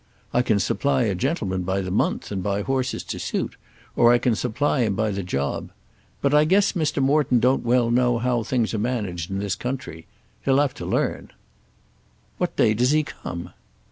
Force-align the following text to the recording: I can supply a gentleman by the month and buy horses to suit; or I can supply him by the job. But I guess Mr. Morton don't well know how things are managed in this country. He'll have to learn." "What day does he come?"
I 0.33 0.41
can 0.41 0.57
supply 0.59 1.03
a 1.03 1.13
gentleman 1.13 1.61
by 1.61 1.81
the 1.81 1.91
month 1.91 2.31
and 2.31 2.41
buy 2.41 2.63
horses 2.63 3.03
to 3.03 3.19
suit; 3.19 3.55
or 3.95 4.11
I 4.11 4.17
can 4.17 4.33
supply 4.33 4.79
him 4.79 4.95
by 4.95 5.11
the 5.11 5.21
job. 5.21 5.69
But 6.23 6.33
I 6.33 6.43
guess 6.43 6.71
Mr. 6.71 7.03
Morton 7.03 7.39
don't 7.39 7.63
well 7.63 7.91
know 7.91 8.17
how 8.17 8.41
things 8.41 8.73
are 8.73 8.79
managed 8.79 9.29
in 9.29 9.37
this 9.37 9.53
country. 9.55 10.07
He'll 10.43 10.57
have 10.57 10.73
to 10.73 10.87
learn." 10.87 11.29
"What 12.39 12.55
day 12.55 12.73
does 12.73 12.89
he 12.89 13.03
come?" 13.03 13.51